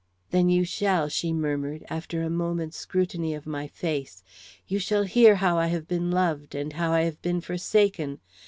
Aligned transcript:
"Then 0.31 0.49
you 0.49 0.63
shall," 0.65 1.09
she 1.09 1.31
murmured, 1.31 1.85
after 1.87 2.23
a 2.23 2.29
moment's 2.31 2.75
scrutiny 2.75 3.35
of 3.35 3.45
my 3.45 3.67
face. 3.67 4.23
"You 4.67 4.79
shall 4.79 5.03
hear 5.03 5.35
how 5.35 5.59
I 5.59 5.67
have 5.67 5.87
been 5.87 6.09
loved, 6.09 6.55
and 6.55 6.73
how 6.73 6.91
I 6.91 7.01
have 7.01 7.21
been 7.21 7.39
forsaken. 7.39 8.19